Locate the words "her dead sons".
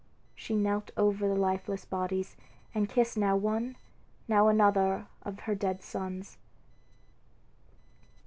5.41-6.39